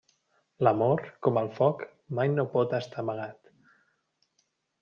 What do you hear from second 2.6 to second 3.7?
estar amagat.